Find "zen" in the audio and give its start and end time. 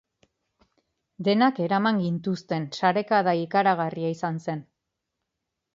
4.49-4.69